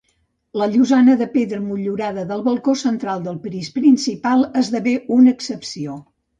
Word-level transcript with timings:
La 0.61 0.67
llosana 0.75 1.17
de 1.19 1.27
pedra 1.35 1.59
motllurada 1.65 2.25
del 2.33 2.41
balcó 2.49 2.75
central 2.85 3.23
del 3.29 3.39
pis 3.45 3.71
principal 3.79 4.45
esdevé 4.65 4.99
una 5.21 5.39
excepció. 5.39 6.05